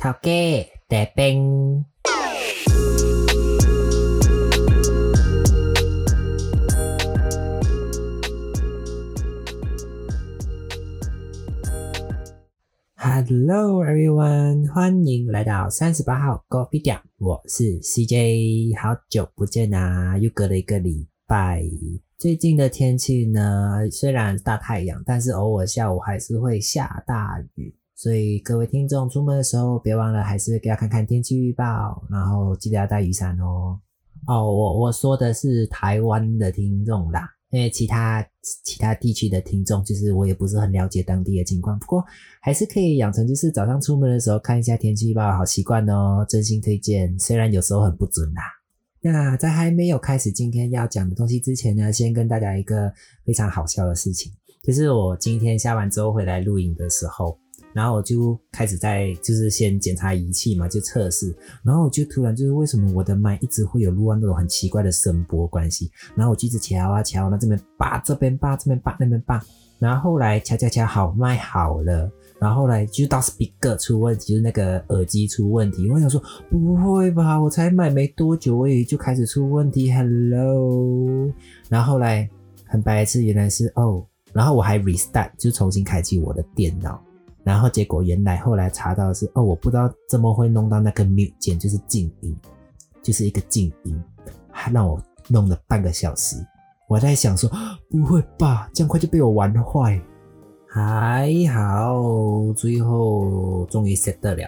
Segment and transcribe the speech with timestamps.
[0.00, 1.84] 头家大兵。
[12.94, 21.64] Hello everyone，欢迎来到三十八号 Coffee 店，我是 CJ，好久不见啊，又隔了一个礼拜。
[22.16, 33.76] 最近的天气呢，虽然大太阳，但是偶尔下午还是会下大雨，所以各位听众出门的时候，别忘了还是要看看天气预报，然后记得要带雨伞哦。
[34.28, 37.28] 哦，我我说的是台湾的听众啦。
[37.50, 38.24] 因为其他
[38.64, 42.04] 其他地区的听众，就是我也不是很了解当地的情况，不过
[42.40, 47.18] 还是可以养成，就是早上出门的时候看一下天气预报，好习惯哦，真心推荐。
[47.18, 48.42] 虽然有时候很不准啦。
[49.00, 52.92] 那在还没有开始今天要讲的东西之前呢，先跟大家一个
[53.24, 54.30] 非常好笑的事情，
[54.62, 57.36] 就是我今天下班之后回来录影的时候。
[57.78, 61.32] 然后我就开始在，就是先检查仪器嘛，就测试。
[61.62, 65.88] 然后我就突然就是为什么我的麦一直会有录到那种很奇怪的声波关系？
[66.16, 69.40] 然后我就一直敲啊敲，那这边拔这边拔这边拔那边拔。
[69.78, 72.10] 然后后来敲敲敲好麦好了。
[72.40, 75.88] 然后来就到 speaker 出问题，就是那个耳机出问题。
[75.88, 79.92] 我想说不会吧，我才买没多久，我也就开始出问题。
[79.92, 81.32] Hello。
[81.68, 82.28] 然后后来
[82.66, 84.04] 很白痴，原来是哦。
[84.32, 87.00] 然后我还 restart，就重新开启我的电脑。
[87.48, 92.36] 然后结果原来后来查到是哦，我不知道怎么会弄到那个 mute 键，就是静音，
[93.02, 94.04] 就是一个静音，
[94.52, 96.36] 还让我弄了半个小时。
[96.88, 97.50] 我在想说，
[97.88, 99.98] 不会吧，这样快就被我玩坏？
[100.68, 104.46] 还好，最后终于 set 得了。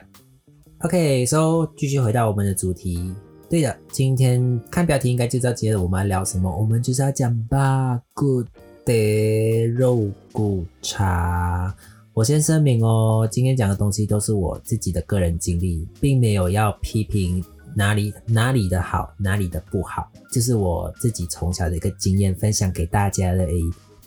[0.81, 3.15] OK，so 继续回到我们的主题。
[3.49, 6.55] 对的，今天看标题应该就知道接着我们要聊什么。
[6.55, 8.45] 我们就是要讲八骨
[8.85, 11.75] 的肉骨茶。
[12.13, 17.43] 我先声明哦，今天讲的东西都是我自己的个人经历，并没有要批评
[17.75, 23.63] 哪里哪里的好，哪里的不好，就是我自己从小的一个经验分享给大家的而已。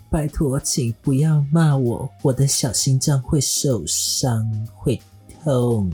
[0.10, 4.46] 拜托，请不要骂我，我的小心脏会受伤，
[4.76, 5.00] 会
[5.42, 5.90] 痛。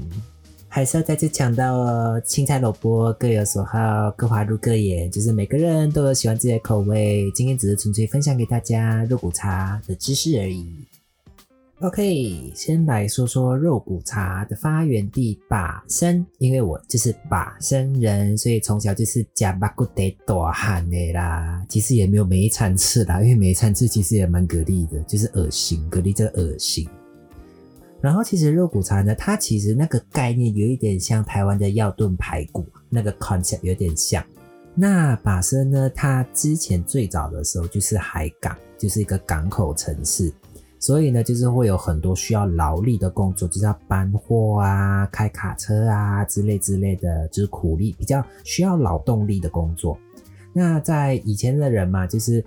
[0.67, 7.31] 还是要再次强调哦，青菜萝卜各有所好，各花入各眼，就是每个人都有喜欢自己的口味。
[7.35, 10.67] 今天只是纯粹分享给大家肉骨茶的知识而已。
[11.81, 21.66] OK，先来说说肉骨茶的发源地把生，因为我就是把生人，所以从小就是加巴骨得多汗的啦。
[21.69, 26.85] 其实也没有每一餐吃啦，因为每一餐吃其实也蛮蛤蜊的，就是恶心，蛤蜊这恶心。
[28.01, 34.22] 然后其实肉骨茶呢，它其实那个概念有一点像台湾的药炖排骨，那个 concept 有点像。
[34.75, 40.34] 那把生呢，它之前最早的时候就是海港，就是一个港口城市。
[40.79, 50.00] 所以呢，就是会有很多需要劳力的工作，就是要搬货啊、开卡车啊之类之类的，就是苦力，比较需要劳动力的工作。
[50.53, 52.44] 那在以前的人嘛，就是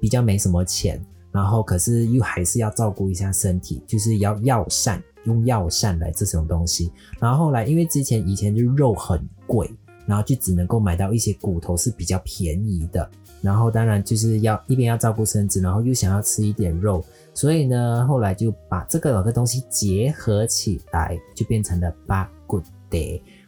[0.00, 6.92] 比较没什么钱，然后可是又还是要照顾一下身体，就是要药膳，用药膳来这种东西。
[7.20, 9.70] 然后后来，因为之前以前就肉很贵，
[10.06, 13.08] 然后就只能够买到一些骨头是比较便宜的。
[13.46, 17.04] 然后当然就是要一边要照顾身子，然后又想要吃一点肉。
[17.32, 22.66] 所以呢，后来就把这个两个东西结合起来，就变成了八骨茶。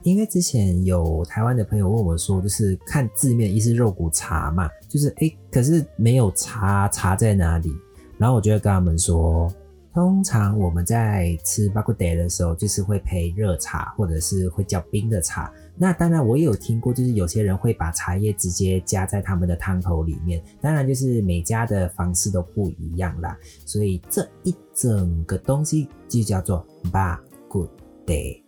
[0.03, 7.73] 因为之前有台湾的朋友问我说，就是看字面意思肉骨茶嘛，就是诶，可是没有茶，茶在哪里？
[8.19, 9.53] 然后我就会跟他们说，
[9.95, 15.51] 通常我们在吃八骨茶的时候，就是会配热茶，或者是会叫冰的茶。
[15.81, 20.43] 那当然，我也有听过，就是有些人会把茶叶直接加在他们的汤头里面。
[20.61, 23.39] 当然，就是每家的方式都不一样啦。
[23.65, 27.19] 所以这一整个东西就叫做 Ba
[27.49, 27.71] Good
[28.05, 28.43] Day。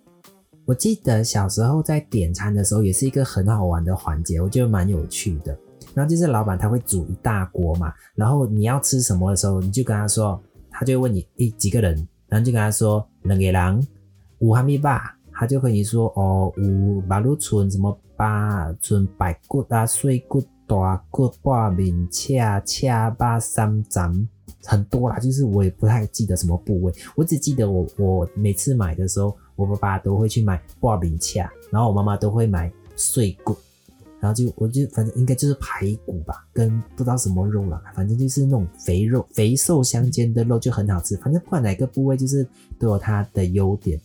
[0.64, 5.56] 我记得小时候在点餐的时候，也是一个很好玩的环节，我觉得蛮有趣的。
[5.94, 10.40] 然后就是老板他会煮一大锅嘛，然后你要吃什么的时候，你就跟他说，
[10.70, 11.96] 他就会问你，诶，几个人？
[12.28, 13.88] 然后就跟他说，两个人，
[14.38, 15.16] 五哈密吧。
[15.40, 24.28] 他就跟你说哦，有马路村什么八村白骨啊、碎骨、大骨、八面、恰恰巴三斩，
[24.62, 25.18] 很多啦。
[25.18, 33.56] 就是我也不太记得什么部位，我只记得我我每次买的时候，我爸爸都会去买八面恰，然后我妈妈都会买碎骨，
[34.20, 41.16] 然后就我就反正应该就是排骨吧，跟不知道什么肉了，反正就是那种肥肉、肥瘦相间的肉就很好吃。
[41.16, 42.46] 反正不管哪个部位，就是
[42.78, 43.98] 都有它的优点。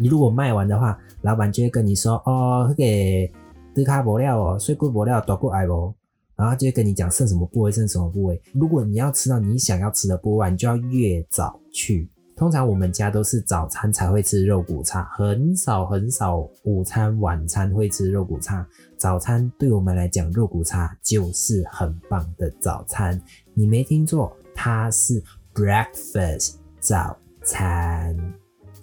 [0.00, 3.32] 你如果卖完的话，老板就会跟你说哦，那个
[3.74, 5.94] 低卡薄料哦，碎骨薄料多过来哦，
[6.34, 8.40] 然后就会跟你讲剩什么部位，剩什么部位。
[8.52, 12.10] 如果你要吃到你想要吃的部位，你就要越早去。
[12.34, 18.66] 通常我们家都是早餐才会吃肉骨茶，很少很少午餐晚餐会吃肉骨茶。
[18.96, 23.20] 早餐对我们来讲，肉骨茶就是很棒的早餐。
[23.52, 25.22] 你没听错，它是
[25.54, 27.14] breakfast 早
[27.44, 28.16] 餐，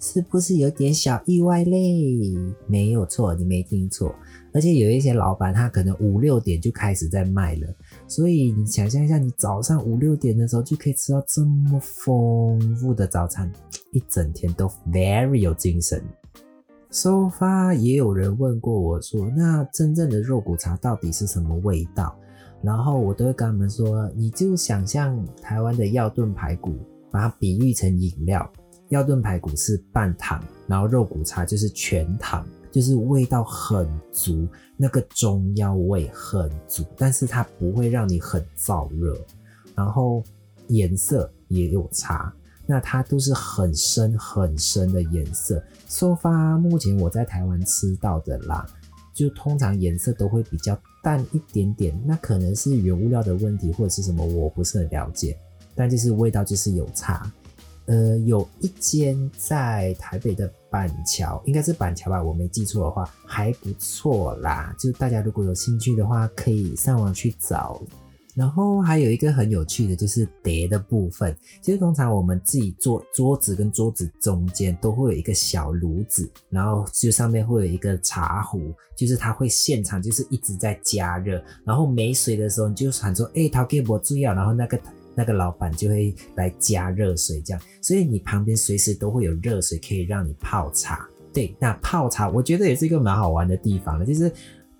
[0.00, 2.34] 是不是有点小意外嘞？
[2.66, 4.14] 没有错，你没听错。
[4.54, 7.74] 而且有一些老板，他可能五六点就开始在卖了，
[8.06, 13.52] 所以你想象一下，你早上五六点的时候就可以吃到这么丰富的早餐，
[13.92, 16.02] 一整天都 very 有精神。
[16.90, 22.18] So far，也有人问过我说，那真正的肉骨茶到底是什么味道？
[22.62, 26.74] 然后我都会跟他们说，你就想象台湾的药炖排骨，
[27.10, 28.50] 把它比喻成饮料，
[28.88, 32.46] 药炖排骨是半糖，然后肉骨茶就是全糖。
[32.70, 34.46] 就是味道很足，
[34.76, 39.18] 那个中药味很足，但是它不会让你很燥热，
[39.74, 40.22] 然后
[40.66, 42.30] 颜色也有差，
[42.66, 45.60] 那它都是很深很深的颜色。
[45.88, 48.66] 说发目前我在台湾吃到的啦，
[49.14, 55.36] 就通常颜色都会比较淡一点点，那可能是原物料的问题或者是什么，我不是很了解，
[55.74, 57.32] 但就是味道就是有差。
[57.88, 64.74] 呃，有一间在台北的板桥，应该是板桥吧，我没记错的话，还不错啦。
[64.78, 67.80] 就大家如果有兴趣的话，可以上网去找。
[68.34, 71.34] 然后还有一个很有趣的，就是碟的部分。
[71.62, 78.60] 其实通常我们自己做桌子跟桌子中间都会有一个小炉子，然后就上面会有一个茶壶，
[78.94, 81.42] 就是它会现场就是一直在加热。
[81.64, 84.78] 然后没水的时候，你就喊说：“哎，陶给我注意啊！”然后那个。
[85.18, 91.04] 那个老板就会来加热水，这样，所以你旁边随时都会有热水可以让你泡茶。
[91.34, 94.30] 对，那泡茶我觉得也是一个蛮好玩的地方的，就是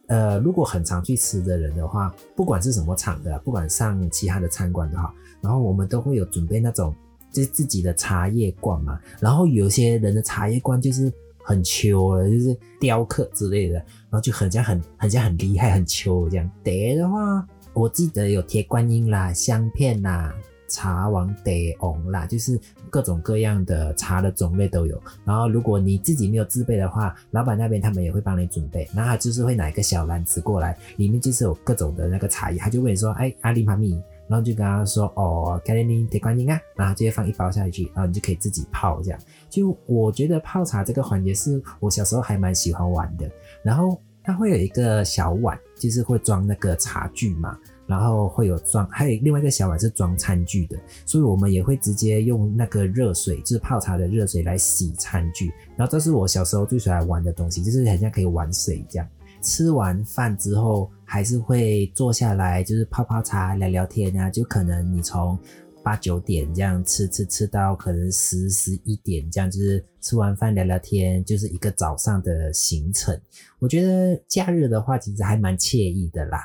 [0.07, 6.95] 呃，如果很常去吃的人的话，不管是什么厂的，不管上其他的餐馆的话，然后我们都会有准备那种
[7.33, 11.13] 就是自己的茶叶罐嘛，然后有些人的茶叶罐就是
[11.43, 16.49] 很秋了，就是雕刻之类的，然后就很像很很像很厉害很秋这样。
[16.63, 17.45] 得的话。
[17.79, 20.35] 我记得有铁观音啦、香片啦、
[20.69, 22.59] 茶王茶翁啦，就是
[22.91, 25.01] 各种各样的茶的种类都有。
[25.25, 28.89] 然后如果你自己没有自备的话，老板那边他们也会帮你准备。
[28.93, 33.97] 然后他就是会拿一个小篮子过来，里面就是有各种的那个茶叶，他就问你说：“哎，阿里妈咪。”
[34.27, 39.21] 然后就跟他说：“哦，给你铁观音啊。”然后直接放一包下去，然后你就可以自己泡这样。
[39.49, 43.31] 就我觉得泡茶这个环节是我小时候还蛮喜欢玩的。
[43.63, 43.97] 然后。
[44.29, 55.51] 它会有一个小碗，就是会装那个茶具嘛，然后会有装，还有另外一个小碗是装餐具的，所以我们也会直接用那个热水，就是泡茶的热水来洗餐具。
[55.79, 59.09] 然后这是我小时候最喜欢玩的东西，就是好像可以玩水这样。
[59.41, 65.39] 吃完饭之后，还是会坐下来，就是泡泡茶、聊聊天啊，就可能你从。
[65.89, 73.19] 八九点这样吃吃吃到可能十十一点这样，就是吃完饭聊聊天，就是一个早上的行程。
[73.59, 76.41] 我觉得假日的话，其实还蛮惬意的啦。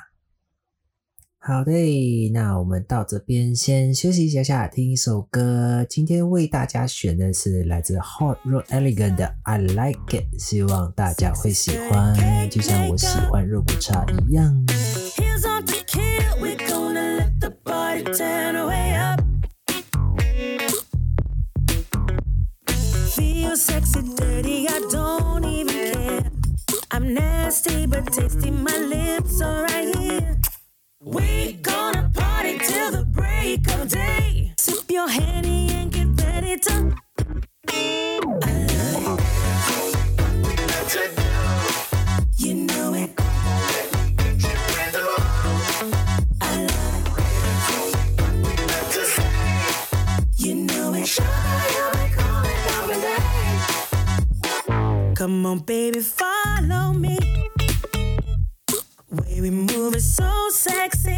[1.39, 1.73] 好的，
[2.29, 5.85] 那我们到这边先休息一下下，听一首歌。
[5.89, 14.65] 今天为大家选的是来自 Hot Rod Elegant 的 I Like It，希望大家会喜欢，就像我喜欢肉骨茶一样。
[23.55, 26.31] Sexy, dirty, I don't even care.
[26.91, 30.37] I'm nasty, but tasty, my lips are right here.
[31.01, 34.53] We gonna party till the break of day.
[34.57, 36.92] Sip your honey and get ready to.
[55.33, 57.17] Come on, baby, follow me.
[59.09, 61.17] Way we move is so sexy.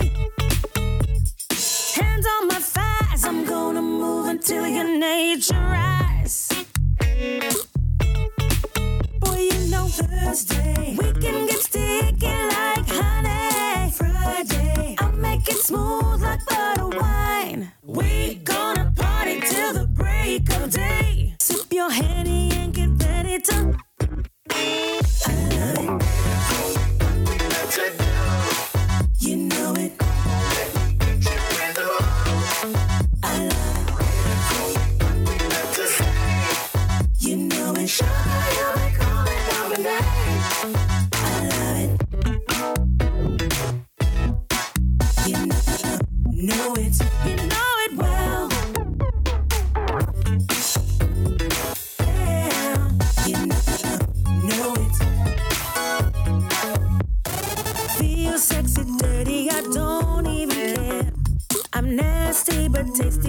[2.00, 6.48] Hands on my thighs, I'm gonna move until your nature rise.
[9.20, 13.92] Boy, you know Thursday we can get sticky like honey.
[13.92, 17.74] Friday I'll make it smooth like butter wine.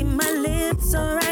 [0.06, 1.25] my lips are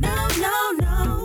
[0.00, 1.23] no, no, no.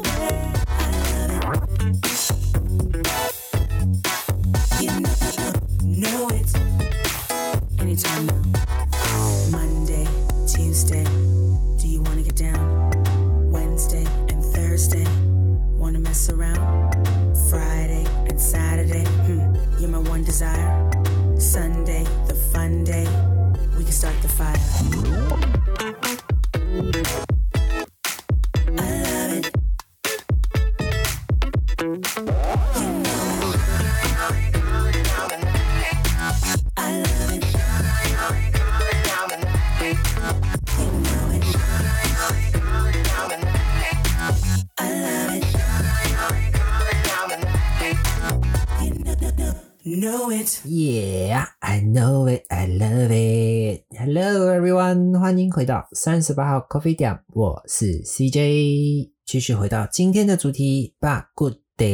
[50.04, 50.60] know it.
[50.64, 53.84] Yeah, I know it, I love it.
[53.90, 59.10] Hello everyone，欢迎回到三十八号 Coffee 店，我是 CJ。
[59.24, 61.86] 继续回到今天的主题，巴古德。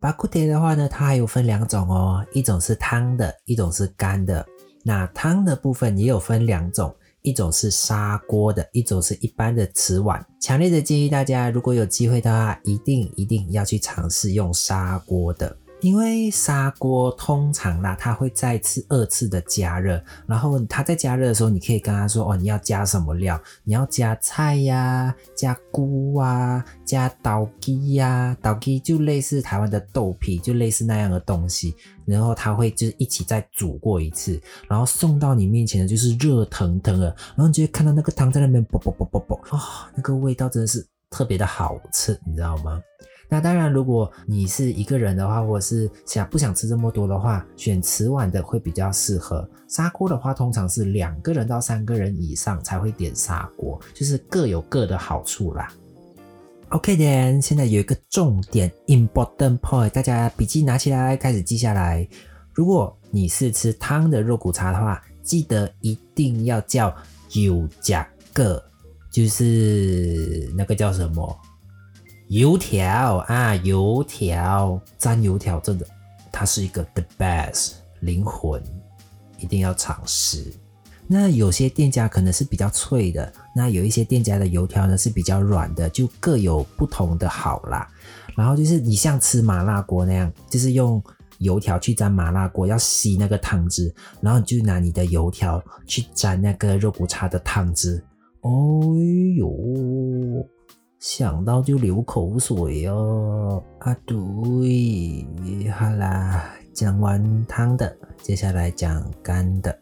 [0.00, 4.46] 巴古铁的话呢，它还有分两种哦，一种是汤的，一种是干的。
[4.84, 10.24] 那汤的部分也有分两种，一种是砂锅的，一种是一般的瓷碗。
[10.40, 15.56] 强烈的建议大家，如果有机会的话，一定一定要去尝试用砂锅的。
[15.80, 23.40] 因为砂锅通常啦，它会再次、二次的加热，然后它在加热的时候，你可以跟他说哦，你要加什么料？
[23.62, 31.74] 你要加菜呀，加菇啊，加刀鸡呀，刀鸡就类似台湾的豆皮，就类似那样的东西。
[32.04, 37.06] 然后它会就是一起再煮过一次，然后送到你面前的就是热腾腾的，
[37.36, 42.80] 然后你就会看到那个汤在那边啵啵啵啵啵啊，那个味道真的是特别的好吃，你知道吗？
[43.30, 49.46] 那当然，如果你是一个人的话，或者是想不想吃这么多的话，选瓷碗的会比较适合。
[49.68, 55.70] 砂锅的话，通常是两个人到三个人以上才会点砂锅，就是各有各的好处啦。
[56.70, 62.08] OK then，现在有一个重点 important point，大家笔记拿起来，开始记下来。
[62.54, 66.94] 如果你是吃汤的肉骨茶的话，记得一定要叫
[67.32, 68.62] 油夹个，
[69.10, 71.38] 就是那个叫什么？
[72.28, 75.86] 油条啊，油条沾油条，真的，
[76.30, 78.62] 它是一个 the best 灵魂，
[79.38, 80.52] 一定要尝试。
[81.06, 87.88] 那有些店家可能是比较脆的，那有一些店家的油条呢是比较软的，就各有不同的好啦。
[88.36, 91.02] 然后就是你像吃麻辣锅那样，就是用
[91.38, 98.04] 油条去沾麻辣锅，要吸那个汤汁，然后你就拿你的油条去沾那个肉骨茶的汤汁。
[98.42, 98.82] 哦
[99.34, 100.46] 呦！
[101.00, 103.62] 想到就流口水哦！
[103.78, 109.78] 啊，对，好啦，讲完汤的，接下来讲干的。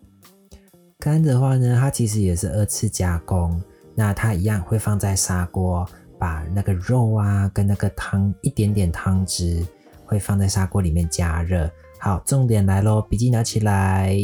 [0.98, 3.58] 干的话呢，它其实也是二次加工，
[3.94, 9.66] 那它一样会放在砂锅，把那个肉啊跟那个汤一点点汤汁
[10.04, 11.70] 会放在砂锅里面加热。
[11.98, 14.14] 好，重点来咯，笔记拿起来，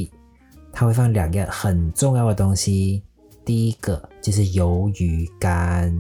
[0.71, 3.03] 它会放两个很重要的东西，
[3.47, 5.91] 第一个就是鱿鱼干。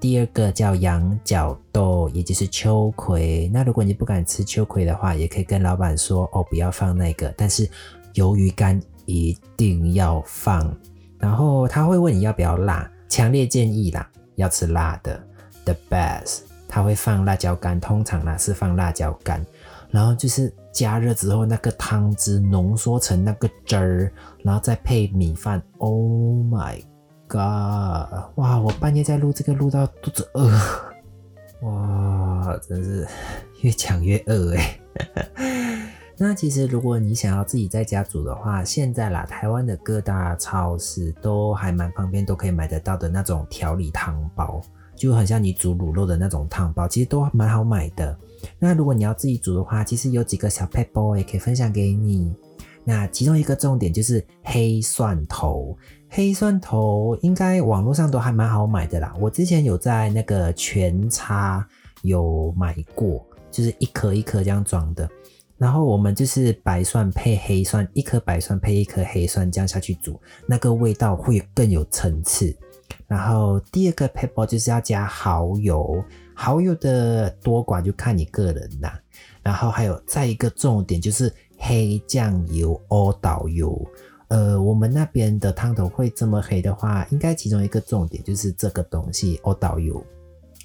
[0.00, 3.50] 第二个叫羊角豆，也就是秋葵。
[3.52, 7.34] 那如果你不敢吃秋葵的话，也可以跟老板说哦，不要放那个。
[7.36, 7.68] 但是
[8.14, 10.72] 鱿鱼干一定要放。
[11.18, 15.20] 然后他会问你要不要辣，强烈建议啦，要吃辣的。
[15.64, 19.44] The best，他会放辣椒干，通常呢是放辣椒干。
[19.90, 24.12] 然后就是加热之后，那个汤汁浓缩成那个汁儿，
[24.44, 25.62] 然后再配米饭。
[25.78, 26.80] Oh my！
[27.34, 28.60] 哇！
[28.60, 30.50] 我半夜在录这个，录到肚子饿，
[31.66, 32.58] 哇！
[32.66, 33.06] 真是
[33.62, 34.80] 越讲越饿哎。
[36.16, 44.60] 那其实如果你想要自己在家煮的话，现在啦，台湾的各大超市都还蛮方便，都可以买得到的那种调理汤包，
[44.96, 48.18] 就很像你煮卤肉的那种汤包，其实都蛮好买的。
[48.58, 52.34] 那如果你要自己煮的话，其实有几个小配包也可以分享给你。
[52.84, 55.76] 那其中一个重点就是黑蒜头。
[56.10, 61.66] 黑蒜头应该网络上都还蛮好买的啦，我之前有在那个全差
[62.02, 65.08] 有买过，就是一颗一颗这样装的。
[65.58, 72.56] 然后我们就是白蒜配黑蒜，一颗白蒜配一颗黑蒜这样下去煮，那个味道会更有层次。
[73.06, 76.04] 然后第二个配包就是要加蚝油，
[76.34, 79.00] 蚝油的多寡就看你个人啦。
[79.42, 83.80] 然后还有再一个重点就是黑酱油、欧导油。
[84.28, 90.04] 呃，我们那边的汤头会这么黑的话，应该其中一个重点就是这个东西——欧导油。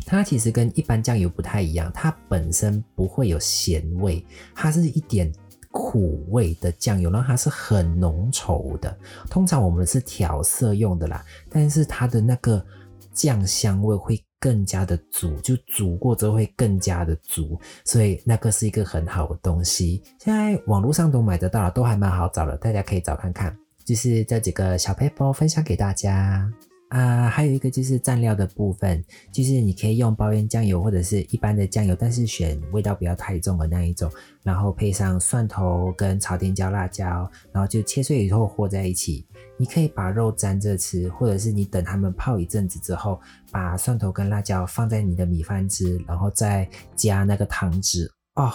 [0.06, 5.32] 它其实跟一般酱油不太一样，它本身不会有咸味，它是一点
[5.74, 8.96] 苦味的酱油，然后它是很浓稠的。
[9.28, 12.64] 通常我们是调色用的啦，但是它的那个
[13.12, 20.04] 酱香味会更加的足，就煮过之后会更加的足，所以那个是一个很好的东西。
[20.20, 23.58] 现在网络上都买得到了，都还蛮好找的，大家可以找看看。
[23.84, 26.48] 就是这几个小配包分享给大家。
[26.94, 34.12] 啊，还有一个就是蘸料的部分，就是你可以用包烟酱油或者是一般的酱油，但是选味道不要太重的那一种，
[34.44, 39.26] 然后配上蒜头跟朝天椒、辣椒，然后就切碎以后和在一起。
[39.58, 43.20] 你可以把肉沾着吃，或者是你等它们泡一阵子之后，
[43.52, 48.54] 把蒜头跟辣椒放在你的米饭吃，然后再加那个汤汁，哦，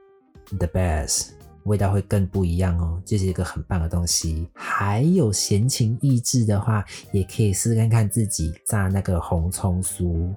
[0.58, 1.39] the best。
[1.64, 4.48] 味道会更不一样哦，这是一个很棒的东西。
[4.54, 10.32] 还有闲情逸致的话，也可以试看看自己炸那个红葱酥，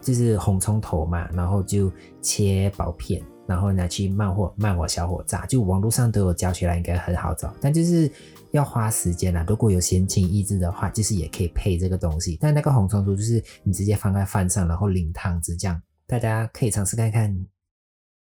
[0.00, 5.46] 就是红葱头嘛，然后就切薄片，然后拿去慢火慢火小火炸。
[5.46, 8.10] 就网络上都有教学来，应该很好找，但就是
[8.50, 9.44] 要花时间啦。
[9.48, 12.36] 如果有闲情逸致的话，就是也可以配这个东西。
[12.40, 17.46] 但那个红葱酥就是你直接放在饭上，然后淋汤汁这样，大家可以尝试看看。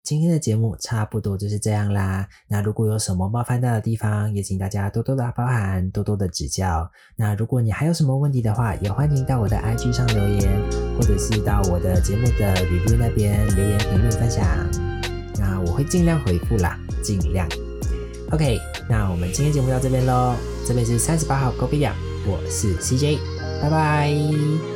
[0.04, 2.28] 今天的节目差不多就是这样啦。
[2.48, 6.90] 那如果有什么冒犯到的地方，也请大家多多的包涵，多多的指教。
[7.16, 10.52] 那如果你还有什么问题的话，也欢迎到我的 IG 上留言，
[10.98, 14.44] 或者是到我的节目的 review 那边留言评论分享。
[15.38, 17.48] 那我会尽量回复啦，尽量。
[18.32, 18.60] OK，
[18.90, 20.34] 那我们今天节目到这边喽。
[20.68, 21.94] 这边是三十八号 Go 比亚，
[22.26, 23.20] 我是 CJ，
[23.62, 24.71] 拜拜。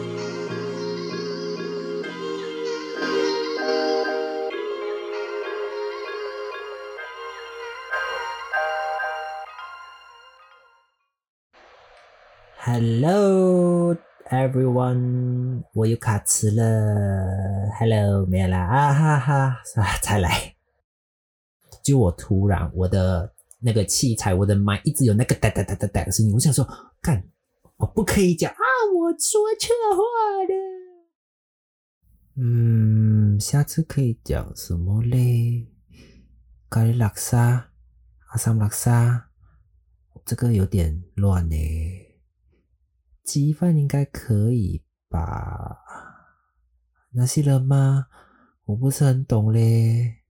[12.77, 13.95] Hello
[14.29, 17.69] everyone，我又卡词了。
[17.79, 19.61] Hello，没有啦，啊哈哈，
[20.03, 20.57] 再来。
[21.81, 26.67] 就我突然我的那个器材，我的麦一直有那个哒哒哒哒哒的声音，我想说，
[27.01, 27.23] 干，
[27.77, 28.59] 我不可以讲啊，
[28.93, 30.53] 我说错话了。
[32.35, 35.69] 嗯，下次可以讲什么嘞？
[36.69, 37.69] 咖喱拉沙，
[38.31, 39.27] 阿萨姆拉沙，
[40.25, 41.55] 这个有点乱呢。
[43.25, 45.79] 鸡饭应该可以吧？
[47.11, 48.05] 那些人吗？
[48.65, 50.24] 我不是很懂嘞。